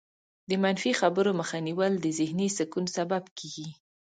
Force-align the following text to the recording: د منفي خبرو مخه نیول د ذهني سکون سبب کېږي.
د 0.49 0.51
منفي 0.63 0.91
خبرو 1.01 1.31
مخه 1.39 1.57
نیول 1.67 1.93
د 1.99 2.05
ذهني 2.19 2.47
سکون 2.57 2.85
سبب 2.97 3.23
کېږي. 3.37 3.67